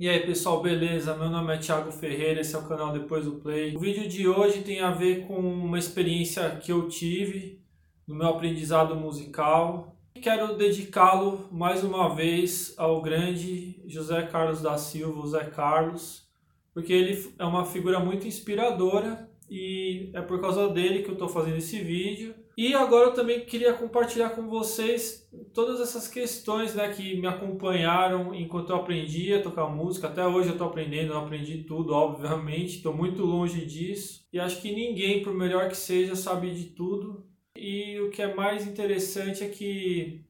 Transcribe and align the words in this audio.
E 0.00 0.08
aí 0.08 0.20
pessoal, 0.20 0.62
beleza? 0.62 1.14
Meu 1.14 1.28
nome 1.28 1.54
é 1.54 1.58
Thiago 1.58 1.92
Ferreira, 1.92 2.40
esse 2.40 2.54
é 2.54 2.58
o 2.58 2.66
canal 2.66 2.90
Depois 2.90 3.26
do 3.26 3.32
Play. 3.32 3.76
O 3.76 3.80
vídeo 3.80 4.08
de 4.08 4.26
hoje 4.26 4.62
tem 4.62 4.80
a 4.80 4.90
ver 4.90 5.26
com 5.26 5.38
uma 5.38 5.78
experiência 5.78 6.56
que 6.56 6.72
eu 6.72 6.88
tive 6.88 7.60
no 8.08 8.14
meu 8.14 8.28
aprendizado 8.28 8.96
musical. 8.96 9.94
Quero 10.14 10.56
dedicá-lo 10.56 11.46
mais 11.52 11.84
uma 11.84 12.14
vez 12.14 12.72
ao 12.78 13.02
grande 13.02 13.78
José 13.86 14.22
Carlos 14.22 14.62
da 14.62 14.78
Silva, 14.78 15.20
o 15.20 15.26
Zé 15.26 15.44
Carlos, 15.44 16.26
porque 16.72 16.94
ele 16.94 17.34
é 17.38 17.44
uma 17.44 17.66
figura 17.66 18.00
muito 18.00 18.26
inspiradora 18.26 19.28
e 19.50 20.10
é 20.14 20.22
por 20.22 20.40
causa 20.40 20.66
dele 20.70 21.02
que 21.02 21.10
eu 21.10 21.12
estou 21.12 21.28
fazendo 21.28 21.58
esse 21.58 21.78
vídeo. 21.78 22.34
E 22.60 22.74
agora 22.74 23.08
eu 23.08 23.14
também 23.14 23.46
queria 23.46 23.72
compartilhar 23.72 24.28
com 24.36 24.46
vocês 24.46 25.26
todas 25.54 25.80
essas 25.80 26.06
questões 26.06 26.74
né, 26.74 26.92
que 26.92 27.18
me 27.18 27.26
acompanharam 27.26 28.34
enquanto 28.34 28.68
eu 28.68 28.76
aprendia 28.76 29.38
a 29.38 29.42
tocar 29.42 29.66
música. 29.66 30.08
Até 30.08 30.26
hoje 30.26 30.50
eu 30.50 30.52
estou 30.52 30.66
aprendendo, 30.66 31.14
não 31.14 31.24
aprendi 31.24 31.64
tudo, 31.64 31.94
obviamente, 31.94 32.76
estou 32.76 32.92
muito 32.92 33.24
longe 33.24 33.64
disso. 33.64 34.26
E 34.30 34.38
acho 34.38 34.60
que 34.60 34.72
ninguém, 34.72 35.22
por 35.22 35.32
melhor 35.32 35.70
que 35.70 35.74
seja, 35.74 36.14
sabe 36.14 36.50
de 36.50 36.64
tudo. 36.64 37.26
E 37.56 37.98
o 38.00 38.10
que 38.10 38.20
é 38.20 38.34
mais 38.34 38.66
interessante 38.66 39.42
é 39.42 39.48
que 39.48 40.22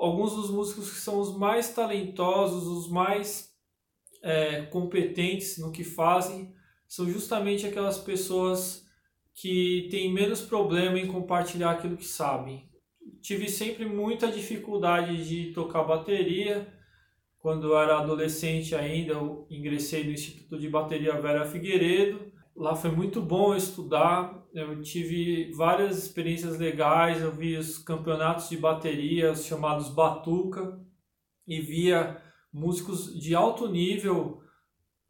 alguns 0.00 0.34
dos 0.34 0.50
músicos 0.50 0.90
que 0.90 0.98
são 0.98 1.20
os 1.20 1.38
mais 1.38 1.72
talentosos, 1.72 2.66
os 2.66 2.90
mais 2.90 3.52
é, 4.20 4.62
competentes 4.62 5.58
no 5.58 5.70
que 5.70 5.84
fazem, 5.84 6.52
são 6.88 7.08
justamente 7.08 7.68
aquelas 7.68 7.98
pessoas 7.98 8.89
que 9.40 9.88
têm 9.90 10.12
menos 10.12 10.42
problema 10.42 10.98
em 10.98 11.06
compartilhar 11.06 11.70
aquilo 11.70 11.96
que 11.96 12.04
sabem. 12.04 12.68
Tive 13.22 13.48
sempre 13.48 13.86
muita 13.86 14.30
dificuldade 14.30 15.26
de 15.26 15.52
tocar 15.52 15.82
bateria. 15.82 16.68
Quando 17.38 17.68
eu 17.68 17.78
era 17.78 17.98
adolescente 17.98 18.74
ainda, 18.74 19.14
eu 19.14 19.46
ingressei 19.50 20.04
no 20.04 20.12
Instituto 20.12 20.58
de 20.58 20.68
Bateria 20.68 21.18
Vera 21.18 21.46
Figueiredo. 21.46 22.30
Lá 22.54 22.76
foi 22.76 22.90
muito 22.90 23.22
bom 23.22 23.56
estudar. 23.56 24.46
Eu 24.52 24.82
tive 24.82 25.50
várias 25.52 25.96
experiências 25.96 26.58
legais. 26.58 27.22
Eu 27.22 27.32
vi 27.32 27.56
os 27.56 27.78
campeonatos 27.78 28.50
de 28.50 28.58
bateria, 28.58 29.32
os 29.32 29.46
chamados 29.46 29.88
Batuca, 29.88 30.78
e 31.46 31.60
via 31.60 32.20
músicos 32.52 33.18
de 33.18 33.34
alto 33.34 33.66
nível 33.68 34.39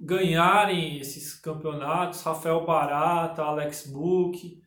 ganharem 0.01 0.99
esses 0.99 1.35
campeonatos, 1.35 2.23
Rafael 2.23 2.65
Barata, 2.65 3.43
Alex 3.43 3.87
Book, 3.87 4.59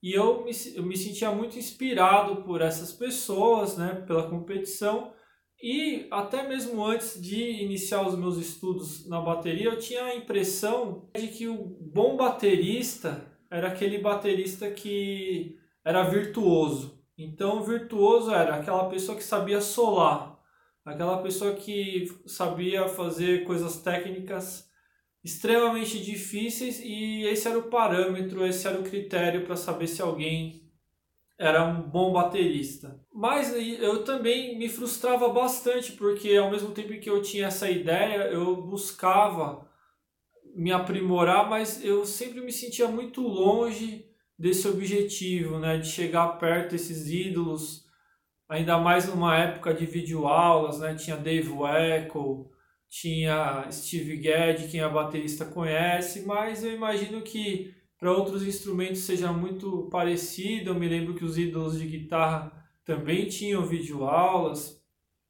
e 0.00 0.12
eu 0.12 0.44
me, 0.44 0.52
eu 0.76 0.84
me 0.84 0.96
sentia 0.96 1.32
muito 1.32 1.58
inspirado 1.58 2.42
por 2.44 2.60
essas 2.60 2.92
pessoas, 2.92 3.76
né, 3.76 4.04
pela 4.06 4.30
competição, 4.30 5.12
e 5.60 6.06
até 6.10 6.46
mesmo 6.46 6.84
antes 6.84 7.20
de 7.20 7.42
iniciar 7.64 8.06
os 8.06 8.16
meus 8.16 8.36
estudos 8.36 9.08
na 9.08 9.20
bateria, 9.20 9.70
eu 9.70 9.78
tinha 9.78 10.04
a 10.04 10.14
impressão 10.14 11.08
de 11.16 11.28
que 11.28 11.48
o 11.48 11.56
bom 11.92 12.16
baterista 12.16 13.26
era 13.50 13.68
aquele 13.68 13.98
baterista 13.98 14.70
que 14.70 15.58
era 15.84 16.02
virtuoso. 16.04 17.02
Então, 17.18 17.62
virtuoso 17.62 18.30
era 18.30 18.56
aquela 18.56 18.88
pessoa 18.90 19.16
que 19.16 19.24
sabia 19.24 19.60
solar, 19.60 20.38
aquela 20.84 21.22
pessoa 21.22 21.54
que 21.54 22.06
sabia 22.26 22.86
fazer 22.86 23.44
coisas 23.44 23.80
técnicas 23.80 24.65
extremamente 25.26 26.00
difíceis 26.00 26.80
e 26.80 27.24
esse 27.24 27.48
era 27.48 27.58
o 27.58 27.64
parâmetro, 27.64 28.46
esse 28.46 28.64
era 28.64 28.78
o 28.78 28.84
critério 28.84 29.44
para 29.44 29.56
saber 29.56 29.88
se 29.88 30.00
alguém 30.00 30.70
era 31.36 31.64
um 31.64 31.82
bom 31.82 32.12
baterista. 32.12 33.00
Mas 33.12 33.52
eu 33.52 34.04
também 34.04 34.56
me 34.56 34.68
frustrava 34.68 35.28
bastante 35.28 35.92
porque 35.92 36.36
ao 36.36 36.48
mesmo 36.48 36.70
tempo 36.70 36.96
que 37.00 37.10
eu 37.10 37.20
tinha 37.20 37.48
essa 37.48 37.68
ideia, 37.68 38.28
eu 38.28 38.62
buscava 38.62 39.68
me 40.54 40.70
aprimorar, 40.70 41.50
mas 41.50 41.84
eu 41.84 42.06
sempre 42.06 42.40
me 42.40 42.52
sentia 42.52 42.86
muito 42.86 43.20
longe 43.20 44.06
desse 44.38 44.68
objetivo, 44.68 45.58
né, 45.58 45.76
de 45.76 45.88
chegar 45.88 46.38
perto 46.38 46.70
desses 46.70 47.10
ídolos, 47.10 47.84
ainda 48.48 48.78
mais 48.78 49.08
numa 49.08 49.36
época 49.36 49.74
de 49.74 49.84
videoaulas, 49.86 50.78
né, 50.78 50.94
tinha 50.94 51.16
Dave 51.16 51.48
Weckl, 51.50 52.48
tinha 52.88 53.68
Steve 53.70 54.16
Gadd, 54.16 54.68
quem 54.68 54.80
é 54.80 54.88
baterista 54.88 55.44
conhece, 55.44 56.24
mas 56.24 56.64
eu 56.64 56.72
imagino 56.72 57.22
que 57.22 57.74
para 57.98 58.12
outros 58.12 58.46
instrumentos 58.46 59.00
seja 59.00 59.32
muito 59.32 59.88
parecido. 59.90 60.70
Eu 60.70 60.74
me 60.74 60.88
lembro 60.88 61.14
que 61.14 61.24
os 61.24 61.38
ídolos 61.38 61.78
de 61.78 61.86
guitarra 61.86 62.52
também 62.84 63.26
tinham 63.28 63.66
videoaulas, 63.66 64.82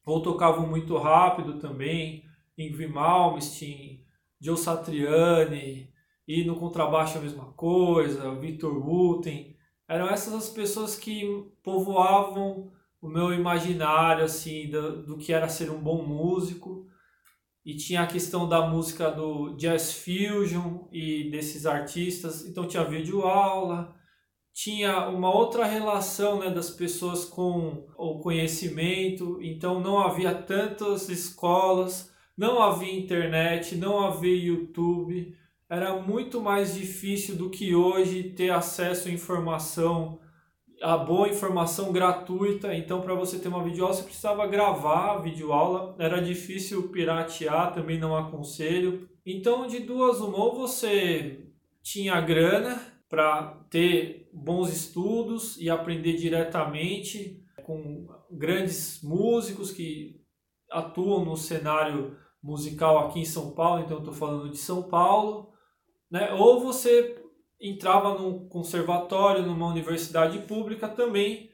ou 0.04 0.22
tocavam 0.22 0.66
muito 0.68 0.96
rápido 0.96 1.58
também. 1.58 2.24
Ingrid 2.56 2.92
Malmsteen, 2.92 4.04
Joe 4.40 4.56
Satriani, 4.56 5.90
e 6.26 6.44
no 6.44 6.56
contrabaixo 6.56 7.18
a 7.18 7.20
mesma 7.20 7.52
coisa, 7.52 8.34
Victor 8.34 8.76
Wooten. 8.76 9.56
Eram 9.88 10.08
essas 10.08 10.34
as 10.34 10.48
pessoas 10.48 10.96
que 10.96 11.46
povoavam 11.62 12.72
o 13.00 13.08
meu 13.08 13.32
imaginário 13.32 14.24
assim 14.24 14.68
do, 14.68 15.02
do 15.02 15.18
que 15.18 15.32
era 15.32 15.48
ser 15.48 15.70
um 15.70 15.80
bom 15.80 16.02
músico 16.02 16.86
e 17.66 17.74
tinha 17.74 18.02
a 18.02 18.06
questão 18.06 18.48
da 18.48 18.68
música 18.68 19.10
do 19.10 19.56
jazz 19.56 19.92
fusion 19.92 20.86
e 20.92 21.28
desses 21.32 21.66
artistas, 21.66 22.46
então 22.46 22.64
tinha 22.64 22.84
vídeo 22.84 23.22
aula, 23.22 23.92
tinha 24.52 25.08
uma 25.08 25.34
outra 25.34 25.66
relação 25.66 26.38
né, 26.38 26.48
das 26.48 26.70
pessoas 26.70 27.24
com 27.24 27.84
o 27.98 28.20
conhecimento, 28.20 29.40
então 29.42 29.80
não 29.80 29.98
havia 29.98 30.32
tantas 30.32 31.08
escolas, 31.08 32.08
não 32.38 32.62
havia 32.62 32.96
internet, 32.96 33.74
não 33.74 33.98
havia 33.98 34.36
YouTube, 34.36 35.36
era 35.68 36.00
muito 36.00 36.40
mais 36.40 36.72
difícil 36.72 37.34
do 37.34 37.50
que 37.50 37.74
hoje 37.74 38.30
ter 38.30 38.50
acesso 38.50 39.08
à 39.08 39.10
informação 39.10 40.20
a 40.82 40.96
boa 40.96 41.28
informação 41.28 41.92
gratuita. 41.92 42.74
Então, 42.74 43.00
para 43.00 43.14
você 43.14 43.38
ter 43.38 43.48
uma 43.48 43.62
videoaula, 43.62 43.94
você 43.94 44.02
precisava 44.02 44.46
gravar 44.46 45.12
a 45.12 45.18
videoaula. 45.18 45.94
Era 45.98 46.20
difícil 46.20 46.88
piratear, 46.88 47.72
também 47.72 47.98
não 47.98 48.16
aconselho. 48.16 49.08
Então, 49.24 49.66
de 49.66 49.80
duas 49.80 50.20
uma, 50.20 50.38
ou 50.38 50.54
você 50.54 51.46
tinha 51.82 52.20
grana 52.20 52.80
para 53.08 53.64
ter 53.70 54.28
bons 54.32 54.72
estudos 54.72 55.56
e 55.60 55.70
aprender 55.70 56.14
diretamente 56.14 57.42
com 57.64 58.06
grandes 58.30 59.00
músicos 59.02 59.70
que 59.70 60.20
atuam 60.70 61.24
no 61.24 61.36
cenário 61.36 62.16
musical 62.42 62.98
aqui 62.98 63.20
em 63.20 63.24
São 63.24 63.50
Paulo, 63.52 63.82
então 63.82 63.98
estou 63.98 64.14
falando 64.14 64.50
de 64.50 64.56
São 64.56 64.84
Paulo, 64.84 65.52
né? 66.10 66.32
Ou 66.34 66.60
você 66.60 67.25
entrava 67.60 68.18
num 68.18 68.48
conservatório, 68.48 69.46
numa 69.46 69.66
universidade 69.68 70.38
pública 70.40 70.88
também 70.88 71.50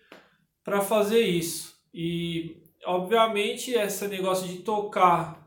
para 0.65 0.81
fazer 0.81 1.21
isso. 1.21 1.75
E, 1.93 2.57
obviamente, 2.87 3.73
esse 3.73 4.07
negócio 4.09 4.49
de 4.49 4.59
tocar 4.59 5.43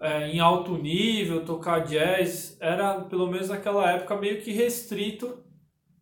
é, 0.00 0.28
em 0.28 0.40
alto 0.40 0.76
nível, 0.76 1.44
tocar 1.44 1.80
jazz, 1.80 2.56
era, 2.60 3.00
pelo 3.02 3.26
menos 3.26 3.48
naquela 3.48 3.90
época, 3.90 4.16
meio 4.16 4.40
que 4.40 4.52
restrito 4.52 5.44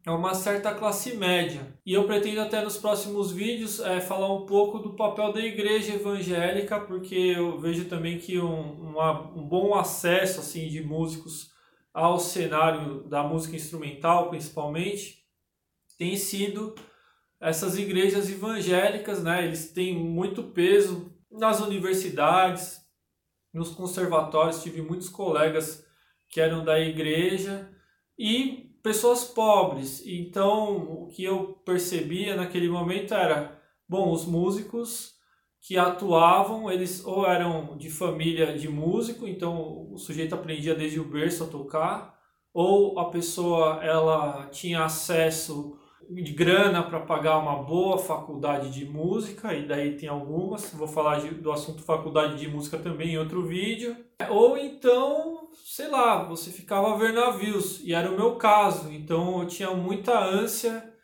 a 0.06 0.14
uma 0.14 0.34
certa 0.34 0.72
classe 0.72 1.16
média. 1.16 1.60
E 1.84 1.92
eu 1.92 2.04
pretendo 2.04 2.40
até 2.40 2.62
nos 2.62 2.76
próximos 2.76 3.32
vídeos 3.32 3.80
é, 3.80 4.00
falar 4.00 4.32
um 4.32 4.46
pouco 4.46 4.78
do 4.78 4.94
papel 4.94 5.32
da 5.32 5.40
igreja 5.40 5.94
evangélica, 5.94 6.80
porque 6.80 7.14
eu 7.14 7.58
vejo 7.58 7.86
também 7.86 8.18
que 8.18 8.38
um, 8.38 8.90
uma, 8.90 9.32
um 9.32 9.46
bom 9.46 9.74
acesso 9.74 10.40
assim 10.40 10.68
de 10.68 10.82
músicos 10.82 11.50
ao 11.98 12.20
cenário 12.20 13.02
da 13.08 13.24
música 13.24 13.56
instrumental, 13.56 14.30
principalmente, 14.30 15.24
tem 15.98 16.16
sido 16.16 16.76
essas 17.40 17.76
igrejas 17.76 18.30
evangélicas, 18.30 19.22
né? 19.22 19.44
Eles 19.44 19.72
têm 19.72 19.98
muito 19.98 20.44
peso 20.44 21.12
nas 21.28 21.60
universidades, 21.60 22.80
nos 23.52 23.70
conservatórios. 23.70 24.62
Tive 24.62 24.80
muitos 24.80 25.08
colegas 25.08 25.84
que 26.28 26.40
eram 26.40 26.64
da 26.64 26.78
igreja 26.78 27.68
e 28.16 28.76
pessoas 28.80 29.24
pobres. 29.24 30.00
Então, 30.06 30.76
o 30.76 31.08
que 31.08 31.24
eu 31.24 31.54
percebia 31.64 32.36
naquele 32.36 32.68
momento 32.68 33.12
era, 33.12 33.60
bom, 33.88 34.12
os 34.12 34.24
músicos 34.24 35.17
que 35.60 35.76
atuavam, 35.76 36.70
eles 36.70 37.04
ou 37.04 37.26
eram 37.26 37.76
de 37.76 37.90
família 37.90 38.56
de 38.56 38.68
músico, 38.68 39.26
então 39.26 39.88
o 39.92 39.98
sujeito 39.98 40.34
aprendia 40.34 40.74
desde 40.74 41.00
o 41.00 41.04
berço 41.04 41.44
a 41.44 41.48
tocar, 41.48 42.18
ou 42.54 42.98
a 42.98 43.10
pessoa 43.10 43.80
ela 43.82 44.48
tinha 44.50 44.84
acesso 44.84 45.76
de 46.10 46.32
grana 46.32 46.82
para 46.82 47.00
pagar 47.00 47.38
uma 47.38 47.62
boa 47.62 47.98
faculdade 47.98 48.70
de 48.70 48.86
música, 48.86 49.52
e 49.52 49.66
daí 49.66 49.96
tem 49.96 50.08
algumas, 50.08 50.72
vou 50.72 50.88
falar 50.88 51.20
de, 51.20 51.34
do 51.34 51.52
assunto 51.52 51.82
faculdade 51.82 52.38
de 52.38 52.48
música 52.48 52.78
também 52.78 53.10
em 53.10 53.18
outro 53.18 53.46
vídeo. 53.46 53.94
Ou 54.30 54.56
então, 54.56 55.50
sei 55.52 55.88
lá, 55.88 56.24
você 56.24 56.50
ficava 56.50 56.94
a 56.94 56.96
ver 56.96 57.12
navios, 57.12 57.80
e 57.84 57.92
era 57.92 58.10
o 58.10 58.16
meu 58.16 58.36
caso, 58.36 58.90
então 58.90 59.42
eu 59.42 59.46
tinha 59.46 59.70
muita 59.72 60.18
ânsia 60.18 60.97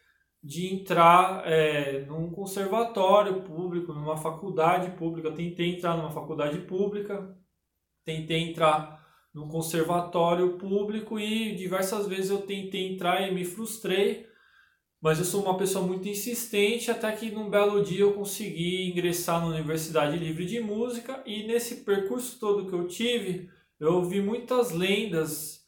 de 0.44 0.67
entrar 0.75 1.43
é, 1.46 2.05
num 2.05 2.31
conservatório 2.31 3.41
público, 3.41 3.94
numa 3.94 4.19
faculdade 4.19 4.91
pública. 4.91 5.32
Tentei 5.32 5.75
entrar 5.75 5.96
numa 5.96 6.11
faculdade 6.11 6.58
pública, 6.67 7.35
tentei 8.05 8.50
entrar 8.50 9.02
no 9.32 9.49
conservatório 9.49 10.58
público 10.58 11.19
e 11.19 11.55
diversas 11.55 12.06
vezes 12.06 12.31
eu 12.31 12.43
tentei 12.43 12.93
entrar 12.93 13.26
e 13.26 13.35
me 13.35 13.43
frustrei, 13.43 14.26
mas 15.00 15.19
eu 15.19 15.25
sou 15.25 15.43
uma 15.43 15.56
pessoa 15.56 15.87
muito 15.87 16.06
insistente 16.06 16.91
até 16.91 17.11
que 17.12 17.31
num 17.31 17.49
belo 17.49 17.82
dia 17.82 18.02
eu 18.02 18.12
consegui 18.12 18.91
ingressar 18.91 19.41
na 19.41 19.46
Universidade 19.46 20.19
Livre 20.19 20.44
de 20.44 20.61
Música 20.61 21.23
e 21.25 21.46
nesse 21.46 21.85
percurso 21.85 22.38
todo 22.38 22.67
que 22.67 22.75
eu 22.75 22.87
tive, 22.87 23.49
eu 23.81 23.94
ouvi 23.94 24.20
muitas 24.20 24.73
lendas 24.73 25.63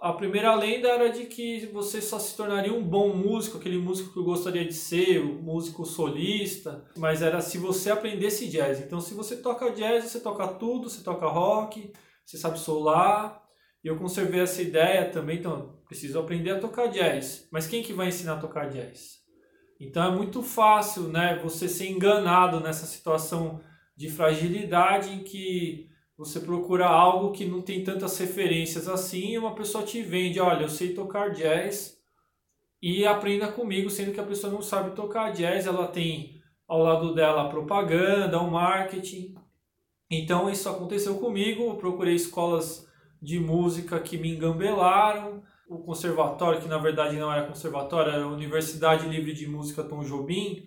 a 0.00 0.12
primeira 0.14 0.54
lenda 0.54 0.88
era 0.88 1.08
de 1.10 1.26
que 1.26 1.66
você 1.66 2.00
só 2.00 2.18
se 2.18 2.34
tornaria 2.34 2.72
um 2.72 2.82
bom 2.82 3.14
músico, 3.14 3.58
aquele 3.58 3.76
músico 3.76 4.14
que 4.14 4.22
gostaria 4.22 4.64
de 4.64 4.72
ser, 4.72 5.22
um 5.22 5.42
músico 5.42 5.84
solista, 5.84 6.84
mas 6.96 7.20
era 7.20 7.40
se 7.42 7.58
você 7.58 7.90
aprendesse 7.90 8.48
jazz. 8.48 8.80
Então, 8.80 9.00
se 9.00 9.12
você 9.12 9.36
toca 9.36 9.70
jazz, 9.70 10.04
você 10.04 10.20
toca 10.20 10.48
tudo, 10.48 10.88
você 10.88 11.02
toca 11.02 11.26
rock, 11.26 11.92
você 12.24 12.38
sabe 12.38 12.58
solar. 12.58 13.42
E 13.84 13.88
eu 13.88 13.96
conservei 13.96 14.40
essa 14.40 14.62
ideia 14.62 15.10
também, 15.10 15.38
então, 15.38 15.78
preciso 15.86 16.18
aprender 16.18 16.52
a 16.52 16.60
tocar 16.60 16.86
jazz. 16.86 17.46
Mas 17.52 17.66
quem 17.66 17.82
que 17.82 17.92
vai 17.92 18.08
ensinar 18.08 18.34
a 18.34 18.40
tocar 18.40 18.70
jazz? 18.70 19.20
Então 19.78 20.02
é 20.02 20.14
muito 20.14 20.42
fácil, 20.42 21.04
né, 21.04 21.40
você 21.42 21.66
ser 21.66 21.88
enganado 21.88 22.60
nessa 22.60 22.84
situação 22.84 23.60
de 23.96 24.10
fragilidade 24.10 25.10
em 25.10 25.24
que 25.24 25.89
você 26.20 26.38
procura 26.38 26.86
algo 26.86 27.32
que 27.32 27.46
não 27.46 27.62
tem 27.62 27.82
tantas 27.82 28.18
referências 28.18 28.86
assim 28.86 29.30
e 29.30 29.38
uma 29.38 29.54
pessoa 29.54 29.82
te 29.82 30.02
vende, 30.02 30.38
olha, 30.38 30.64
eu 30.64 30.68
sei 30.68 30.92
tocar 30.92 31.30
jazz 31.30 31.98
e 32.82 33.06
aprenda 33.06 33.50
comigo, 33.50 33.88
sendo 33.88 34.12
que 34.12 34.20
a 34.20 34.26
pessoa 34.26 34.52
não 34.52 34.60
sabe 34.60 34.94
tocar 34.94 35.32
jazz, 35.32 35.66
ela 35.66 35.88
tem 35.88 36.38
ao 36.68 36.82
lado 36.82 37.14
dela 37.14 37.46
a 37.46 37.48
propaganda, 37.48 38.38
o 38.38 38.50
marketing. 38.50 39.34
Então 40.10 40.50
isso 40.50 40.68
aconteceu 40.68 41.14
comigo, 41.16 41.62
eu 41.62 41.76
procurei 41.76 42.16
escolas 42.16 42.86
de 43.22 43.40
música 43.40 43.98
que 43.98 44.18
me 44.18 44.36
engambelaram, 44.36 45.42
o 45.70 45.78
conservatório, 45.78 46.60
que 46.60 46.68
na 46.68 46.76
verdade 46.76 47.16
não 47.16 47.32
era 47.32 47.46
conservatório, 47.46 48.12
era 48.12 48.24
a 48.24 48.28
Universidade 48.28 49.08
Livre 49.08 49.32
de 49.32 49.48
Música 49.48 49.82
Tom 49.82 50.04
Jobim, 50.04 50.66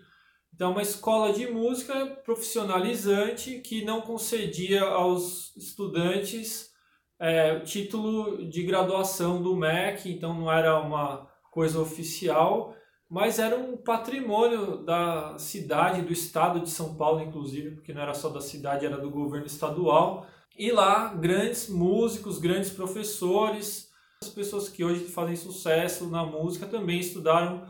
então, 0.56 0.72
uma 0.72 0.82
escola 0.82 1.34
de 1.34 1.48
música 1.48 2.06
profissionalizante 2.24 3.60
que 3.60 3.84
não 3.84 4.02
concedia 4.02 4.84
aos 4.84 5.56
estudantes 5.58 6.72
é, 7.20 7.60
título 7.62 8.48
de 8.50 8.64
graduação 8.64 9.42
do 9.42 9.56
MEC, 9.56 10.12
então 10.12 10.34
não 10.34 10.52
era 10.52 10.80
uma 10.80 11.28
coisa 11.52 11.80
oficial, 11.80 12.76
mas 13.10 13.40
era 13.40 13.56
um 13.58 13.78
patrimônio 13.78 14.84
da 14.84 15.38
cidade, 15.38 16.02
do 16.02 16.12
estado 16.12 16.60
de 16.60 16.70
São 16.70 16.96
Paulo, 16.96 17.22
inclusive, 17.22 17.72
porque 17.72 17.94
não 17.94 18.02
era 18.02 18.14
só 18.14 18.30
da 18.30 18.42
cidade, 18.42 18.86
era 18.86 18.98
do 18.98 19.10
governo 19.10 19.48
estadual. 19.48 20.28
E 20.58 20.72
lá, 20.72 21.14
grandes 21.14 21.70
músicos, 21.70 22.40
grandes 22.40 22.70
professores, 22.70 23.90
as 24.22 24.30
pessoas 24.30 24.70
que 24.70 24.84
hoje 24.84 25.06
fazem 25.06 25.36
sucesso 25.36 26.10
na 26.10 26.26
música 26.26 26.66
também 26.66 27.00
estudaram 27.00 27.66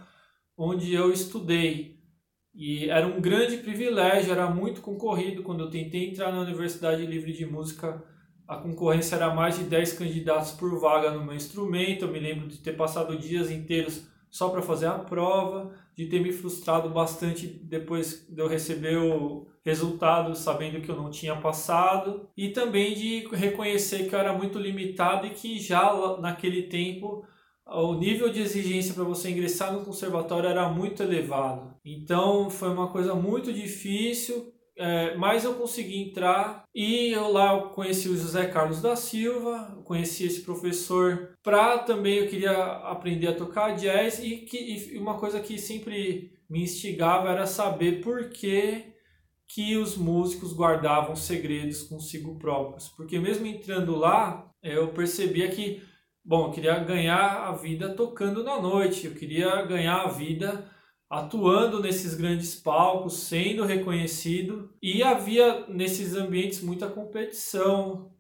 onde 0.57 0.93
eu 0.93 1.11
estudei. 1.11 1.92
E 2.53 2.89
era 2.89 3.07
um 3.07 3.19
grande 3.19 3.57
privilégio, 3.57 4.31
era 4.31 4.49
muito 4.49 4.81
concorrido. 4.81 5.41
Quando 5.41 5.63
eu 5.63 5.69
tentei 5.69 6.09
entrar 6.09 6.31
na 6.31 6.41
Universidade 6.41 7.05
Livre 7.05 7.33
de 7.33 7.45
Música, 7.45 8.03
a 8.47 8.57
concorrência 8.57 9.15
era 9.15 9.33
mais 9.33 9.57
de 9.57 9.63
10 9.63 9.93
candidatos 9.93 10.51
por 10.51 10.79
vaga 10.79 11.11
no 11.11 11.23
meu 11.23 11.35
instrumento. 11.35 12.05
Eu 12.05 12.11
me 12.11 12.19
lembro 12.19 12.47
de 12.47 12.59
ter 12.59 12.73
passado 12.73 13.17
dias 13.17 13.49
inteiros 13.49 14.07
só 14.29 14.49
para 14.49 14.61
fazer 14.61 14.87
a 14.87 14.97
prova, 14.97 15.71
de 15.95 16.07
ter 16.07 16.19
me 16.19 16.31
frustrado 16.31 16.89
bastante 16.89 17.45
depois 17.45 18.27
de 18.27 18.41
eu 18.41 18.47
receber 18.47 18.97
o 18.97 19.47
resultado 19.63 20.35
sabendo 20.35 20.81
que 20.81 20.89
eu 20.89 20.95
não 20.95 21.11
tinha 21.11 21.35
passado, 21.35 22.27
e 22.35 22.49
também 22.49 22.95
de 22.95 23.27
reconhecer 23.31 24.09
que 24.09 24.15
eu 24.15 24.19
era 24.19 24.33
muito 24.33 24.57
limitado 24.57 25.27
e 25.27 25.29
que 25.29 25.59
já 25.59 26.17
naquele 26.19 26.63
tempo 26.63 27.23
o 27.65 27.93
nível 27.95 28.29
de 28.29 28.41
exigência 28.41 28.93
para 28.93 29.03
você 29.03 29.29
ingressar 29.29 29.73
no 29.73 29.85
conservatório 29.85 30.49
era 30.49 30.69
muito 30.69 31.01
elevado. 31.01 31.75
Então 31.85 32.49
foi 32.49 32.69
uma 32.69 32.89
coisa 32.89 33.15
muito 33.15 33.53
difícil, 33.53 34.53
é, 34.77 35.15
mas 35.15 35.43
eu 35.43 35.53
consegui 35.53 36.01
entrar 36.01 36.63
e 36.73 37.11
eu 37.11 37.31
lá 37.31 37.53
eu 37.53 37.69
conheci 37.69 38.09
o 38.09 38.17
José 38.17 38.47
Carlos 38.47 38.81
da 38.81 38.95
Silva, 38.95 39.81
conheci 39.85 40.25
esse 40.25 40.41
professor 40.41 41.35
para 41.43 41.79
também 41.79 42.15
eu 42.15 42.27
queria 42.27 42.51
aprender 42.51 43.27
a 43.27 43.35
tocar 43.35 43.75
jazz 43.75 44.19
e 44.19 44.37
que 44.37 44.57
e 44.57 44.97
uma 44.97 45.19
coisa 45.19 45.39
que 45.39 45.59
sempre 45.59 46.31
me 46.49 46.63
instigava 46.63 47.29
era 47.29 47.45
saber 47.45 48.01
por 48.01 48.29
que 48.29 48.93
que 49.47 49.77
os 49.77 49.95
músicos 49.95 50.51
guardavam 50.53 51.15
segredos 51.15 51.83
consigo 51.83 52.39
próprios, 52.39 52.89
porque 52.89 53.19
mesmo 53.19 53.45
entrando 53.45 53.95
lá 53.95 54.49
eu 54.63 54.87
percebia 54.87 55.49
que 55.49 55.83
Bom, 56.25 56.47
eu 56.47 56.51
queria 56.51 56.79
ganhar 56.79 57.49
a 57.49 57.51
vida 57.51 57.93
tocando 57.95 58.43
na 58.43 58.59
noite, 58.61 59.05
eu 59.07 59.13
queria 59.13 59.61
ganhar 59.65 60.03
a 60.03 60.07
vida 60.07 60.69
atuando 61.09 61.81
nesses 61.81 62.15
grandes 62.15 62.55
palcos, 62.55 63.23
sendo 63.23 63.65
reconhecido, 63.65 64.73
e 64.81 65.03
havia 65.03 65.67
nesses 65.67 66.15
ambientes 66.15 66.61
muita 66.61 66.87
competição, 66.89 68.12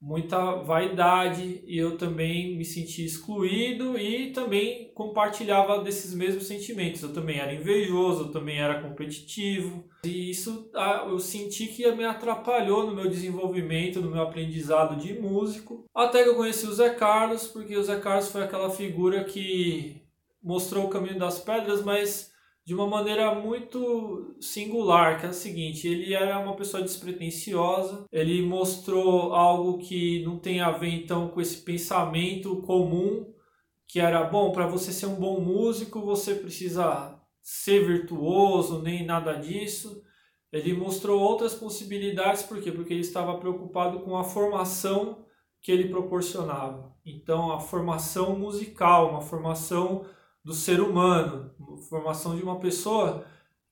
muita 0.00 0.56
vaidade 0.62 1.62
e 1.66 1.76
eu 1.76 1.98
também 1.98 2.56
me 2.56 2.64
sentia 2.64 3.04
excluído 3.04 3.98
e 3.98 4.30
também 4.30 4.92
compartilhava 4.94 5.82
desses 5.82 6.14
mesmos 6.14 6.46
sentimentos. 6.46 7.02
Eu 7.02 7.12
também 7.12 7.38
era 7.38 7.52
invejoso, 7.52 8.24
eu 8.24 8.32
também 8.32 8.58
era 8.58 8.80
competitivo 8.80 9.84
e 10.04 10.30
isso 10.30 10.70
ah, 10.74 11.04
eu 11.08 11.18
senti 11.18 11.66
que 11.66 11.90
me 11.92 12.04
atrapalhou 12.04 12.86
no 12.86 12.94
meu 12.94 13.08
desenvolvimento, 13.08 14.00
no 14.00 14.10
meu 14.10 14.22
aprendizado 14.22 14.96
de 14.96 15.18
músico. 15.20 15.84
Até 15.94 16.22
que 16.22 16.28
eu 16.28 16.36
conheci 16.36 16.66
o 16.66 16.72
Zé 16.72 16.90
Carlos, 16.90 17.48
porque 17.48 17.76
o 17.76 17.82
Zé 17.82 17.98
Carlos 17.98 18.30
foi 18.30 18.44
aquela 18.44 18.70
figura 18.70 19.24
que 19.24 20.00
mostrou 20.42 20.86
o 20.86 20.90
caminho 20.90 21.18
das 21.18 21.40
pedras, 21.40 21.84
mas 21.84 22.32
de 22.68 22.74
uma 22.74 22.86
maneira 22.86 23.34
muito 23.34 24.36
singular, 24.38 25.18
que 25.18 25.24
é 25.24 25.30
o 25.30 25.32
seguinte, 25.32 25.88
ele 25.88 26.12
era 26.12 26.38
uma 26.38 26.54
pessoa 26.54 26.82
despretensiosa, 26.82 28.04
ele 28.12 28.42
mostrou 28.42 29.32
algo 29.32 29.78
que 29.78 30.22
não 30.22 30.38
tem 30.38 30.60
a 30.60 30.70
ver 30.70 30.90
então 30.90 31.28
com 31.28 31.40
esse 31.40 31.62
pensamento 31.62 32.60
comum, 32.60 33.32
que 33.86 33.98
era, 33.98 34.22
bom, 34.22 34.52
para 34.52 34.66
você 34.66 34.92
ser 34.92 35.06
um 35.06 35.14
bom 35.14 35.40
músico, 35.40 36.02
você 36.02 36.34
precisa 36.34 37.18
ser 37.40 37.86
virtuoso, 37.86 38.82
nem 38.82 39.02
nada 39.02 39.32
disso. 39.32 40.02
Ele 40.52 40.74
mostrou 40.74 41.18
outras 41.22 41.54
possibilidades, 41.54 42.42
por 42.42 42.60
quê? 42.60 42.70
Porque 42.70 42.92
ele 42.92 43.00
estava 43.00 43.38
preocupado 43.38 44.00
com 44.00 44.14
a 44.14 44.24
formação 44.24 45.24
que 45.62 45.72
ele 45.72 45.88
proporcionava. 45.88 46.94
Então, 47.02 47.50
a 47.50 47.60
formação 47.60 48.38
musical, 48.38 49.08
uma 49.08 49.22
formação 49.22 50.04
do 50.48 50.54
ser 50.54 50.80
humano, 50.80 51.54
formação 51.90 52.34
de 52.34 52.42
uma 52.42 52.58
pessoa 52.58 53.22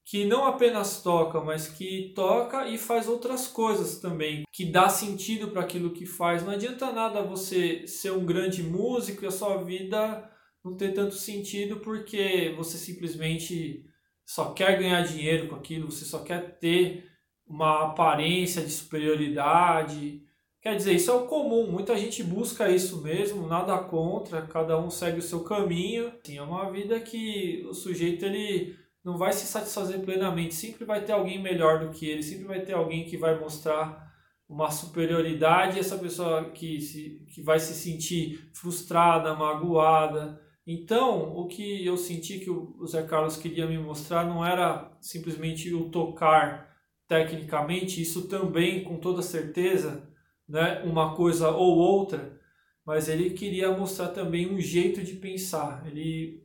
que 0.04 0.26
não 0.26 0.44
apenas 0.44 1.02
toca, 1.02 1.40
mas 1.40 1.68
que 1.68 2.12
toca 2.14 2.68
e 2.68 2.76
faz 2.76 3.08
outras 3.08 3.48
coisas 3.48 3.98
também, 3.98 4.44
que 4.52 4.66
dá 4.66 4.86
sentido 4.90 5.48
para 5.48 5.62
aquilo 5.62 5.94
que 5.94 6.04
faz. 6.04 6.44
Não 6.44 6.52
adianta 6.52 6.92
nada 6.92 7.22
você 7.22 7.86
ser 7.86 8.10
um 8.10 8.26
grande 8.26 8.62
músico 8.62 9.24
e 9.24 9.26
a 9.26 9.30
sua 9.30 9.56
vida 9.64 10.30
não 10.62 10.76
ter 10.76 10.92
tanto 10.92 11.14
sentido 11.14 11.76
porque 11.76 12.52
você 12.58 12.76
simplesmente 12.76 13.82
só 14.26 14.52
quer 14.52 14.78
ganhar 14.78 15.00
dinheiro 15.00 15.48
com 15.48 15.54
aquilo, 15.54 15.90
você 15.90 16.04
só 16.04 16.18
quer 16.18 16.58
ter 16.58 17.08
uma 17.46 17.84
aparência 17.84 18.60
de 18.60 18.70
superioridade, 18.70 20.22
Quer 20.66 20.74
dizer, 20.74 20.94
isso 20.94 21.12
é 21.12 21.14
o 21.14 21.26
comum, 21.26 21.70
muita 21.70 21.96
gente 21.96 22.24
busca 22.24 22.68
isso 22.68 23.00
mesmo, 23.00 23.46
nada 23.46 23.78
contra, 23.78 24.42
cada 24.42 24.76
um 24.76 24.90
segue 24.90 25.20
o 25.20 25.22
seu 25.22 25.44
caminho. 25.44 26.12
Assim, 26.20 26.38
é 26.38 26.42
uma 26.42 26.72
vida 26.72 26.98
que 26.98 27.64
o 27.70 27.72
sujeito 27.72 28.24
ele 28.24 28.74
não 29.04 29.16
vai 29.16 29.32
se 29.32 29.46
satisfazer 29.46 30.00
plenamente, 30.00 30.56
sempre 30.56 30.84
vai 30.84 31.04
ter 31.04 31.12
alguém 31.12 31.40
melhor 31.40 31.86
do 31.86 31.92
que 31.92 32.10
ele, 32.10 32.20
sempre 32.20 32.46
vai 32.46 32.62
ter 32.62 32.72
alguém 32.72 33.04
que 33.04 33.16
vai 33.16 33.38
mostrar 33.38 34.12
uma 34.48 34.68
superioridade, 34.68 35.78
essa 35.78 35.96
pessoa 35.96 36.50
que, 36.50 36.80
se, 36.80 37.24
que 37.32 37.40
vai 37.42 37.60
se 37.60 37.72
sentir 37.72 38.50
frustrada, 38.52 39.36
magoada. 39.36 40.42
Então, 40.66 41.32
o 41.36 41.46
que 41.46 41.86
eu 41.86 41.96
senti 41.96 42.40
que 42.40 42.50
o 42.50 42.84
Zé 42.88 43.04
Carlos 43.04 43.36
queria 43.36 43.68
me 43.68 43.78
mostrar 43.78 44.24
não 44.24 44.44
era 44.44 44.90
simplesmente 45.00 45.72
o 45.72 45.90
tocar 45.90 46.74
tecnicamente, 47.06 48.02
isso 48.02 48.26
também, 48.26 48.82
com 48.82 48.96
toda 48.96 49.22
certeza, 49.22 50.15
né, 50.48 50.82
uma 50.84 51.14
coisa 51.14 51.50
ou 51.50 51.76
outra, 51.76 52.38
mas 52.84 53.08
ele 53.08 53.30
queria 53.30 53.76
mostrar 53.76 54.08
também 54.08 54.52
um 54.52 54.60
jeito 54.60 55.02
de 55.02 55.14
pensar. 55.14 55.84
Ele, 55.86 56.42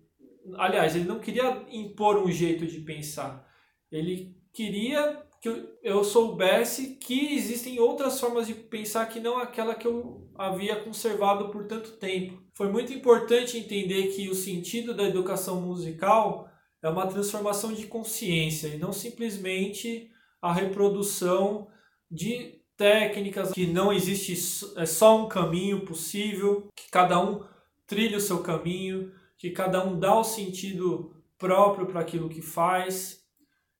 aliás, 0.55 0.96
ele 0.96 1.05
não 1.05 1.20
queria 1.20 1.65
impor 1.70 2.17
um 2.17 2.31
jeito 2.31 2.65
de 2.65 2.79
pensar. 2.79 3.48
Ele 3.91 4.36
queria 4.51 5.22
que 5.41 5.50
eu 5.81 6.03
soubesse 6.03 6.98
que 6.98 7.34
existem 7.34 7.79
outras 7.79 8.20
formas 8.20 8.46
de 8.46 8.53
pensar 8.53 9.08
que 9.08 9.20
não 9.20 9.39
aquela 9.39 9.74
que 9.74 9.88
eu 9.88 10.29
havia 10.36 10.75
conservado 10.75 11.50
por 11.50 11.65
tanto 11.65 11.91
tempo. 11.93 12.39
Foi 12.53 12.72
muito 12.72 12.93
importante 12.93 13.58
entender 13.58 14.10
que 14.10 14.29
o 14.29 14.36
sentido 14.36 14.93
da 14.93 15.03
educação 15.03 15.62
musical 15.62 16.48
é 16.84 16.88
uma 16.88 17.08
transformação 17.08 17.74
de 17.74 17.88
consciência 17.88 18.67
e 18.67 18.77
não 18.77 18.93
simplesmente 18.93 20.12
a 20.39 20.53
reprodução 20.53 21.67
de 22.10 22.61
técnicas, 22.82 23.52
que 23.52 23.68
não 23.68 23.94
existe 23.94 24.34
é 24.76 24.88
só 24.88 25.24
um 25.24 25.30
caminho 25.30 25.86
possível, 25.86 26.68
que 26.76 26.90
cada 26.90 27.24
um 27.24 27.44
trilha 27.86 28.18
o 28.18 28.22
seu 28.22 28.40
caminho, 28.40 29.12
que 29.38 29.52
cada 29.52 29.86
um 29.86 30.00
dá 30.00 30.18
o 30.18 30.24
sentido 30.24 31.16
próprio 31.38 31.86
para 31.86 32.00
aquilo 32.00 32.28
que 32.28 32.42
faz. 32.42 33.20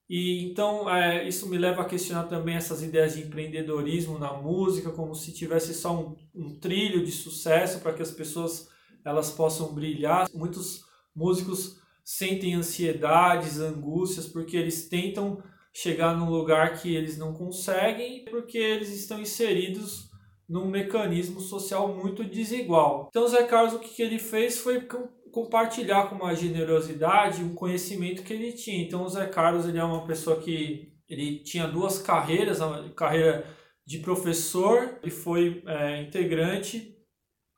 E 0.08 0.44
então 0.44 0.88
é, 0.88 1.28
isso 1.28 1.50
me 1.50 1.58
leva 1.58 1.82
a 1.82 1.86
questionar 1.86 2.26
também 2.26 2.56
essas 2.56 2.84
ideias 2.84 3.16
de 3.16 3.24
empreendedorismo 3.24 4.20
na 4.20 4.34
música, 4.34 4.92
como 4.92 5.16
se 5.16 5.34
tivesse 5.34 5.74
só 5.74 6.00
um, 6.00 6.16
um 6.36 6.60
trilho 6.60 7.04
de 7.04 7.12
sucesso 7.12 7.80
para 7.80 7.94
que 7.94 8.04
as 8.04 8.12
pessoas 8.12 8.70
elas 9.04 9.32
possam 9.32 9.74
brilhar. 9.74 10.28
Muitos 10.32 10.84
músicos 11.16 11.82
sentem 12.04 12.54
ansiedades, 12.54 13.60
angústias, 13.60 14.28
porque 14.28 14.56
eles 14.56 14.88
tentam 14.88 15.42
chegar 15.74 16.16
num 16.16 16.30
lugar 16.30 16.82
que 16.82 16.96
eles 16.96 17.18
não 17.18 17.34
conseguem, 17.34 18.26
porque 18.26 18.58
eles 18.58 18.90
estão 18.90 19.22
inseridos 19.22 20.10
num 20.48 20.68
mecanismo 20.68 21.40
social 21.40 21.96
muito 21.96 22.24
desigual. 22.24 23.08
Então, 23.10 23.28
Zé 23.28 23.44
Carlos, 23.44 23.74
o 23.74 23.80
que 23.80 24.02
ele 24.02 24.20
fez 24.20 24.58
foi 24.60 24.86
compartilhar 25.32 26.10
com 26.10 26.16
uma 26.16 26.36
generosidade 26.36 27.42
um 27.42 27.56
conhecimento 27.56 28.22
que 28.22 28.34
ele 28.34 28.52
tinha. 28.52 28.84
Então, 28.84 29.04
o 29.04 29.10
Zé 29.10 29.26
Carlos 29.28 29.66
ele 29.66 29.80
é 29.80 29.84
uma 29.84 30.06
pessoa 30.06 30.42
que 30.42 30.92
ele 31.08 31.40
tinha 31.44 31.68
duas 31.68 32.00
carreiras, 32.00 32.62
a 32.62 32.90
carreira 32.90 33.46
de 33.86 34.00
professor, 34.00 35.00
ele 35.02 35.12
foi 35.12 35.64
é, 35.66 36.02
integrante 36.02 36.98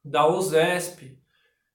da 0.03 0.27
OSESP, 0.27 1.17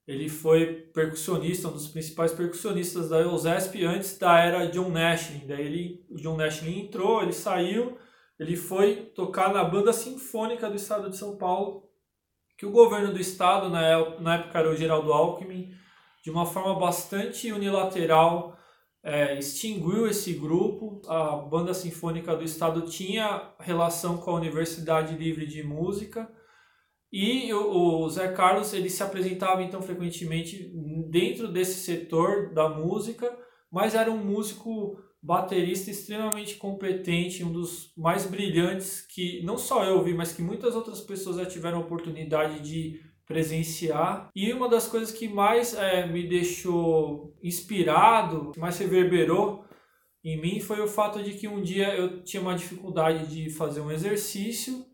ele 0.09 0.27
foi 0.27 0.89
percussionista, 0.95 1.69
um 1.69 1.73
dos 1.73 1.89
principais 1.89 2.33
percussionistas 2.33 3.11
da 3.11 3.29
OSESP 3.29 3.85
antes 3.85 4.17
da 4.17 4.39
era 4.39 4.67
John 4.69 4.89
Nash. 4.89 5.33
Daí 5.47 5.67
ele, 5.67 6.07
o 6.09 6.17
John 6.17 6.35
Nash 6.35 6.63
entrou, 6.63 7.23
ele 7.23 7.35
saiu, 7.35 7.99
ele 8.41 8.57
foi 8.57 9.13
tocar 9.15 9.53
na 9.53 9.63
banda 9.63 9.93
sinfônica 9.93 10.71
do 10.71 10.77
estado 10.77 11.11
de 11.11 11.17
São 11.19 11.37
Paulo, 11.37 11.87
que 12.57 12.65
o 12.65 12.71
governo 12.71 13.13
do 13.13 13.21
estado, 13.21 13.69
na, 13.69 14.19
na 14.19 14.37
época 14.37 14.59
era 14.59 14.71
o 14.71 14.77
Geraldo 14.77 15.13
Alckmin, 15.13 15.75
de 16.25 16.31
uma 16.31 16.47
forma 16.47 16.81
bastante 16.81 17.53
unilateral, 17.53 18.57
é, 19.03 19.39
extinguiu 19.39 20.07
esse 20.07 20.33
grupo. 20.33 21.03
A 21.07 21.37
banda 21.37 21.75
sinfônica 21.75 22.35
do 22.35 22.45
estado 22.45 22.81
tinha 22.83 23.53
relação 23.61 24.17
com 24.17 24.31
a 24.31 24.37
Universidade 24.37 25.15
Livre 25.19 25.47
de 25.47 25.63
Música, 25.63 26.33
e 27.13 27.53
o, 27.53 28.03
o 28.03 28.09
Zé 28.09 28.29
Carlos 28.29 28.73
ele 28.73 28.91
se 28.91 29.03
apresentava 29.03 29.63
então 29.63 29.81
frequentemente 29.81 30.71
dentro 31.11 31.49
desse 31.49 31.81
setor 31.81 32.53
da 32.53 32.69
música, 32.69 33.35
mas 33.71 33.95
era 33.95 34.11
um 34.11 34.23
músico 34.23 34.99
baterista 35.23 35.91
extremamente 35.91 36.57
competente, 36.57 37.43
um 37.43 37.53
dos 37.53 37.93
mais 37.97 38.27
brilhantes 38.27 39.01
que 39.01 39.43
não 39.43 39.59
só 39.59 39.85
eu 39.85 40.03
vi, 40.03 40.15
mas 40.15 40.33
que 40.33 40.43
muitas 40.43 40.75
outras 40.77 41.01
pessoas 41.01 41.37
já 41.37 41.47
tiveram 41.47 41.81
oportunidade 41.81 42.61
de 42.61 43.01
presenciar. 43.27 44.31
E 44.35 44.53
uma 44.53 44.69
das 44.69 44.87
coisas 44.87 45.11
que 45.11 45.29
mais 45.29 45.75
é, 45.75 46.07
me 46.07 46.27
deixou 46.27 47.37
inspirado, 47.43 48.53
que 48.53 48.61
mais 48.61 48.79
reverberou 48.79 49.65
em 50.25 50.41
mim, 50.41 50.61
foi 50.61 50.81
o 50.81 50.89
fato 50.89 51.23
de 51.23 51.35
que 51.35 51.47
um 51.47 51.63
dia 51.63 51.95
eu 51.95 52.23
tinha 52.23 52.41
uma 52.41 52.55
dificuldade 52.55 53.27
de 53.27 53.51
fazer 53.51 53.81
um 53.81 53.91
exercício 53.91 54.85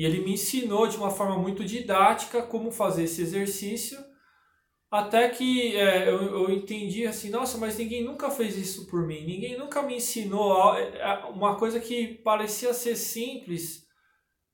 e 0.00 0.04
ele 0.06 0.22
me 0.22 0.32
ensinou 0.32 0.86
de 0.86 0.96
uma 0.96 1.10
forma 1.10 1.36
muito 1.36 1.62
didática 1.62 2.40
como 2.40 2.72
fazer 2.72 3.04
esse 3.04 3.20
exercício, 3.20 4.02
até 4.90 5.28
que 5.28 5.76
é, 5.76 6.08
eu, 6.08 6.22
eu 6.22 6.50
entendi 6.50 7.06
assim, 7.06 7.28
nossa, 7.28 7.58
mas 7.58 7.76
ninguém 7.76 8.02
nunca 8.02 8.30
fez 8.30 8.56
isso 8.56 8.86
por 8.86 9.06
mim, 9.06 9.26
ninguém 9.26 9.58
nunca 9.58 9.82
me 9.82 9.96
ensinou 9.96 10.74
é, 10.74 11.26
uma 11.26 11.58
coisa 11.58 11.78
que 11.78 12.14
parecia 12.24 12.72
ser 12.72 12.96
simples, 12.96 13.86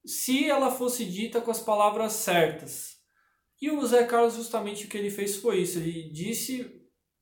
se 0.05 0.51
ela 0.51 0.69
fosse 0.69 1.05
dita 1.05 1.41
com 1.41 1.53
as 1.53 1.61
palavras 1.61 2.15
certas. 2.15 2.97
E 3.63 3.71
o 3.71 3.87
Zé 3.87 4.03
Carlos, 4.03 4.35
justamente 4.35 4.87
o 4.87 4.89
que 4.89 4.99
ele 4.99 5.11
fez 5.11 5.37
foi 5.37 5.61
isso, 5.61 5.79
ele 5.79 6.11
disse 6.11 6.69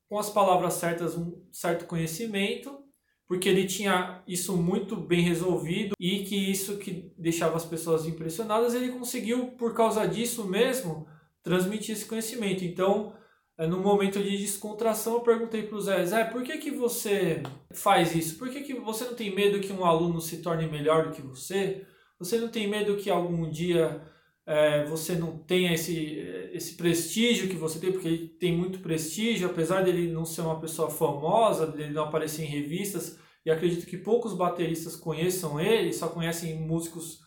com 0.09 0.17
as 0.17 0.31
palavras 0.31 0.73
certas 0.73 1.15
um 1.15 1.47
certo 1.51 1.85
conhecimento, 1.85 2.84
porque 3.27 3.49
ele 3.49 3.65
tinha 3.65 4.21
isso 4.27 4.55
muito 4.55 4.95
bem 4.95 5.21
resolvido 5.21 5.95
e 5.99 6.23
que 6.23 6.35
isso 6.35 6.77
que 6.77 7.11
deixava 7.17 7.55
as 7.55 7.65
pessoas 7.65 8.05
impressionadas, 8.05 8.73
ele 8.73 8.89
conseguiu, 8.89 9.47
por 9.51 9.73
causa 9.73 10.07
disso 10.07 10.47
mesmo, 10.47 11.07
transmitir 11.43 11.95
esse 11.95 12.05
conhecimento. 12.05 12.63
Então, 12.63 13.13
é, 13.57 13.65
no 13.65 13.79
momento 13.79 14.21
de 14.21 14.37
descontração, 14.37 15.13
eu 15.13 15.21
perguntei 15.21 15.63
para 15.63 15.77
o 15.77 15.81
Zé, 15.81 16.05
Zé, 16.05 16.23
por 16.25 16.43
que, 16.43 16.57
que 16.57 16.71
você 16.71 17.41
faz 17.73 18.13
isso? 18.15 18.37
Por 18.37 18.49
que, 18.49 18.61
que 18.61 18.73
você 18.73 19.05
não 19.05 19.15
tem 19.15 19.33
medo 19.33 19.59
que 19.59 19.73
um 19.73 19.85
aluno 19.85 20.21
se 20.21 20.41
torne 20.41 20.67
melhor 20.67 21.07
do 21.07 21.11
que 21.11 21.21
você? 21.21 21.85
Você 22.19 22.37
não 22.37 22.49
tem 22.49 22.67
medo 22.67 22.95
que 22.95 23.09
algum 23.09 23.49
dia 23.49 24.01
é, 24.47 24.85
você 24.85 25.15
não 25.15 25.37
tenha 25.39 25.73
esse, 25.73 26.19
esse 26.53 26.75
prestígio 26.75 27.49
que 27.49 27.55
você 27.55 27.79
tem, 27.79 27.91
porque 27.91 28.07
ele 28.07 28.27
tem 28.27 28.55
muito 28.55 28.79
prestígio, 28.79 29.47
apesar 29.47 29.83
dele 29.83 30.11
não 30.11 30.23
ser 30.23 30.41
uma 30.41 30.59
pessoa 30.59 30.89
famosa, 30.89 31.65
dele 31.65 31.93
não 31.93 32.03
aparecer 32.03 32.43
em 32.43 32.47
revistas, 32.47 33.17
e 33.45 33.51
acredito 33.51 33.85
que 33.85 33.97
poucos 33.97 34.33
bateristas 34.33 34.95
conheçam 34.95 35.59
ele, 35.59 35.93
só 35.93 36.07
conhecem 36.07 36.59
músicos 36.59 37.19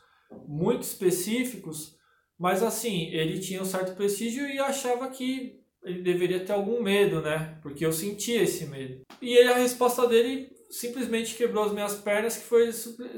muito 0.46 0.82
específicos, 0.82 1.96
mas 2.38 2.62
assim, 2.62 3.06
ele 3.12 3.40
tinha 3.40 3.62
um 3.62 3.64
certo 3.64 3.96
prestígio 3.96 4.48
e 4.48 4.58
achava 4.58 5.08
que 5.10 5.58
ele 5.82 6.02
deveria 6.02 6.44
ter 6.44 6.52
algum 6.52 6.82
medo, 6.82 7.20
né? 7.20 7.58
Porque 7.62 7.84
eu 7.84 7.92
sentia 7.92 8.42
esse 8.42 8.66
medo. 8.66 9.00
E 9.22 9.32
ele, 9.32 9.48
a 9.48 9.56
resposta 9.56 10.06
dele 10.06 10.50
simplesmente 10.70 11.34
quebrou 11.34 11.64
as 11.64 11.72
minhas 11.72 11.94
pernas, 11.94 12.36
que 12.36 12.44
foi 12.44 12.70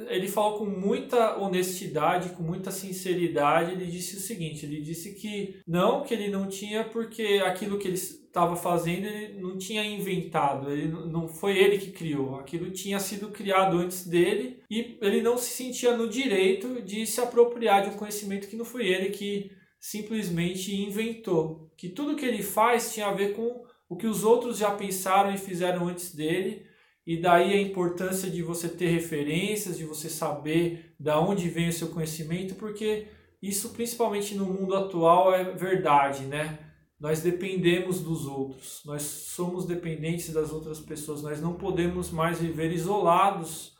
ele 0.08 0.28
falou 0.28 0.58
com 0.58 0.66
muita 0.66 1.38
honestidade, 1.38 2.30
com 2.30 2.42
muita 2.42 2.70
sinceridade, 2.70 3.72
ele 3.72 3.86
disse 3.86 4.16
o 4.16 4.20
seguinte, 4.20 4.64
ele 4.64 4.80
disse 4.80 5.14
que 5.14 5.60
não, 5.66 6.02
que 6.02 6.14
ele 6.14 6.28
não 6.28 6.46
tinha 6.46 6.84
porque 6.84 7.42
aquilo 7.44 7.78
que 7.78 7.88
ele 7.88 7.96
estava 7.96 8.54
fazendo 8.54 9.06
ele 9.06 9.40
não 9.40 9.58
tinha 9.58 9.84
inventado, 9.84 10.70
ele 10.70 10.86
não 10.86 11.26
foi 11.26 11.58
ele 11.58 11.78
que 11.78 11.90
criou, 11.90 12.36
aquilo 12.36 12.70
tinha 12.70 13.00
sido 13.00 13.30
criado 13.30 13.76
antes 13.76 14.06
dele 14.06 14.62
e 14.70 14.96
ele 15.00 15.20
não 15.20 15.36
se 15.36 15.50
sentia 15.50 15.96
no 15.96 16.08
direito 16.08 16.80
de 16.82 17.04
se 17.06 17.20
apropriar 17.20 17.82
de 17.82 17.90
um 17.90 17.98
conhecimento 17.98 18.48
que 18.48 18.56
não 18.56 18.64
foi 18.64 18.86
ele 18.86 19.10
que 19.10 19.50
simplesmente 19.80 20.74
inventou, 20.74 21.72
que 21.76 21.88
tudo 21.88 22.14
que 22.14 22.24
ele 22.24 22.42
faz 22.42 22.94
tinha 22.94 23.06
a 23.06 23.14
ver 23.14 23.34
com 23.34 23.64
o 23.88 23.96
que 23.96 24.06
os 24.06 24.22
outros 24.22 24.58
já 24.58 24.70
pensaram 24.70 25.34
e 25.34 25.38
fizeram 25.38 25.88
antes 25.88 26.14
dele 26.14 26.69
e 27.10 27.16
daí 27.16 27.52
a 27.54 27.60
importância 27.60 28.30
de 28.30 28.40
você 28.40 28.68
ter 28.68 28.86
referências, 28.86 29.76
de 29.76 29.84
você 29.84 30.08
saber 30.08 30.94
da 30.96 31.18
onde 31.18 31.48
vem 31.48 31.68
o 31.68 31.72
seu 31.72 31.88
conhecimento, 31.88 32.54
porque 32.54 33.08
isso 33.42 33.70
principalmente 33.70 34.36
no 34.36 34.46
mundo 34.46 34.76
atual 34.76 35.34
é 35.34 35.42
verdade, 35.42 36.26
né? 36.26 36.60
Nós 37.00 37.20
dependemos 37.20 37.98
dos 37.98 38.26
outros, 38.26 38.82
nós 38.84 39.02
somos 39.02 39.64
dependentes 39.66 40.32
das 40.32 40.52
outras 40.52 40.78
pessoas, 40.78 41.20
nós 41.20 41.40
não 41.40 41.54
podemos 41.54 42.12
mais 42.12 42.38
viver 42.38 42.70
isolados. 42.70 43.76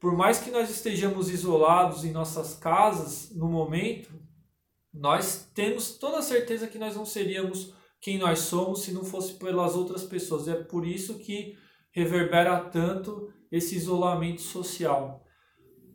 Por 0.00 0.16
mais 0.16 0.38
que 0.38 0.50
nós 0.50 0.70
estejamos 0.70 1.28
isolados 1.28 2.02
em 2.02 2.12
nossas 2.12 2.54
casas 2.54 3.30
no 3.36 3.46
momento, 3.46 4.10
nós 4.90 5.50
temos 5.54 5.98
toda 5.98 6.20
a 6.20 6.22
certeza 6.22 6.66
que 6.66 6.78
nós 6.78 6.96
não 6.96 7.04
seríamos 7.04 7.74
quem 8.00 8.16
nós 8.16 8.38
somos 8.38 8.80
se 8.80 8.92
não 8.92 9.04
fosse 9.04 9.34
pelas 9.34 9.76
outras 9.76 10.02
pessoas. 10.02 10.48
É 10.48 10.54
por 10.54 10.86
isso 10.86 11.18
que 11.18 11.58
reverbera 11.92 12.58
tanto 12.60 13.32
esse 13.50 13.76
isolamento 13.76 14.40
social. 14.40 15.26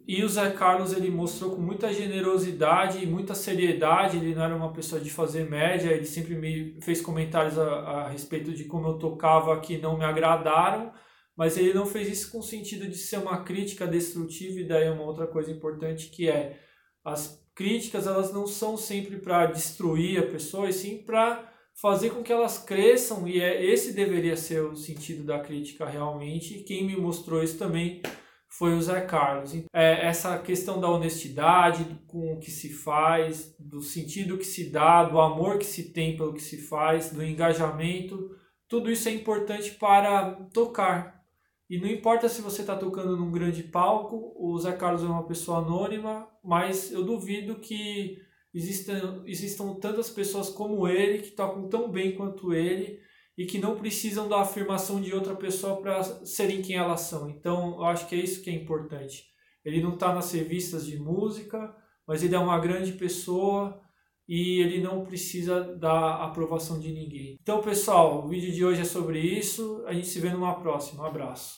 E 0.07 0.23
o 0.23 0.29
Zé 0.29 0.51
Carlos 0.51 0.93
ele 0.93 1.09
mostrou 1.09 1.55
com 1.55 1.61
muita 1.61 1.91
generosidade 1.91 3.03
e 3.03 3.07
muita 3.07 3.33
seriedade, 3.33 4.17
ele 4.17 4.35
não 4.35 4.43
era 4.43 4.55
uma 4.55 4.71
pessoa 4.71 5.01
de 5.01 5.09
fazer 5.09 5.49
média, 5.49 5.89
ele 5.89 6.05
sempre 6.05 6.35
me 6.35 6.79
fez 6.81 7.01
comentários 7.01 7.57
a, 7.57 7.65
a 7.65 8.09
respeito 8.09 8.51
de 8.51 8.65
como 8.65 8.87
eu 8.87 8.99
tocava 8.99 9.59
que 9.59 9.79
não 9.79 9.97
me 9.97 10.05
agradaram, 10.05 10.93
mas 11.35 11.57
ele 11.57 11.73
não 11.73 11.87
fez 11.87 12.07
isso 12.07 12.31
com 12.31 12.37
o 12.37 12.43
sentido 12.43 12.87
de 12.87 12.95
ser 12.95 13.17
uma 13.17 13.43
crítica 13.43 13.87
destrutiva, 13.87 14.59
e 14.59 14.67
daí 14.67 14.89
uma 14.91 15.03
outra 15.03 15.25
coisa 15.25 15.51
importante 15.51 16.09
que 16.09 16.29
é 16.29 16.59
as 17.03 17.43
críticas 17.55 18.05
elas 18.05 18.31
não 18.31 18.45
são 18.45 18.77
sempre 18.77 19.17
para 19.17 19.47
destruir 19.47 20.19
a 20.19 20.27
pessoa, 20.27 20.69
e 20.69 20.73
sim 20.73 20.99
para 20.99 21.51
fazer 21.81 22.11
com 22.11 22.23
que 22.23 22.31
elas 22.31 22.57
cresçam 22.57 23.27
e 23.27 23.39
é 23.39 23.63
esse 23.63 23.93
deveria 23.93 24.37
ser 24.37 24.63
o 24.63 24.75
sentido 24.75 25.23
da 25.23 25.39
crítica 25.39 25.85
realmente. 25.85 26.63
Quem 26.63 26.85
me 26.85 26.95
mostrou 26.95 27.43
isso 27.43 27.57
também 27.57 28.01
foi 28.47 28.73
o 28.73 28.81
Zé 28.81 29.01
Carlos. 29.01 29.53
É, 29.73 30.07
essa 30.07 30.37
questão 30.39 30.79
da 30.79 30.89
honestidade 30.89 31.85
com 32.07 32.33
o 32.33 32.39
que 32.39 32.49
se 32.49 32.73
faz, 32.73 33.53
do 33.59 33.81
sentido 33.81 34.37
que 34.37 34.45
se 34.45 34.69
dá, 34.69 35.03
do 35.03 35.19
amor 35.19 35.57
que 35.57 35.65
se 35.65 35.91
tem 35.91 36.15
pelo 36.15 36.33
que 36.33 36.41
se 36.41 36.61
faz, 36.61 37.11
do 37.11 37.23
engajamento, 37.23 38.31
tudo 38.67 38.89
isso 38.89 39.09
é 39.09 39.11
importante 39.11 39.71
para 39.71 40.31
tocar. 40.53 41.23
E 41.69 41.77
não 41.79 41.87
importa 41.87 42.29
se 42.29 42.41
você 42.41 42.61
está 42.61 42.75
tocando 42.75 43.17
num 43.17 43.31
grande 43.31 43.63
palco, 43.63 44.33
o 44.37 44.57
Zé 44.57 44.71
Carlos 44.71 45.03
é 45.03 45.07
uma 45.07 45.27
pessoa 45.27 45.57
anônima, 45.57 46.27
mas 46.43 46.91
eu 46.91 47.03
duvido 47.03 47.55
que 47.55 48.17
existam, 48.55 49.23
existam 49.27 49.73
tantas 49.75 50.09
pessoas 50.09 50.49
como 50.49 50.87
ele 50.87 51.19
que 51.19 51.31
tocam 51.31 51.67
tão 51.67 51.91
bem 51.91 52.15
quanto 52.15 52.53
ele 52.53 52.99
e 53.37 53.45
que 53.45 53.59
não 53.59 53.75
precisam 53.75 54.29
da 54.29 54.39
afirmação 54.39 55.01
de 55.01 55.13
outra 55.13 55.35
pessoa 55.35 55.81
para 55.81 56.01
serem 56.25 56.61
quem 56.61 56.77
elas 56.77 57.01
são. 57.01 57.29
Então, 57.29 57.75
eu 57.75 57.83
acho 57.83 58.07
que 58.07 58.15
é 58.15 58.19
isso 58.19 58.41
que 58.41 58.49
é 58.49 58.53
importante. 58.53 59.25
ele 59.63 59.81
não 59.81 59.95
está 59.95 60.13
nas 60.13 60.31
revistas 60.31 60.85
de 60.85 60.97
música, 60.97 61.75
mas 62.07 62.23
ele 62.23 62.35
é 62.35 62.39
uma 62.39 62.59
grande 62.59 62.93
pessoa 62.93 63.81
e 64.27 64.59
ele 64.61 64.81
não 64.81 65.03
precisa 65.03 65.75
da 65.75 66.23
aprovação 66.23 66.79
de 66.79 66.91
ninguém. 66.91 67.37
Então, 67.41 67.61
pessoal, 67.61 68.23
o 68.23 68.29
vídeo 68.29 68.53
de 68.53 68.63
hoje 68.63 68.81
é 68.81 68.85
sobre 68.85 69.19
isso. 69.19 69.83
A 69.87 69.93
gente 69.93 70.07
se 70.07 70.19
vê 70.19 70.29
numa 70.29 70.55
próxima. 70.61 71.03
Um 71.03 71.07
abraço. 71.07 71.53